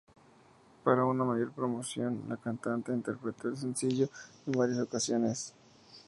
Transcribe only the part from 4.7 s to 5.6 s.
ocasiones.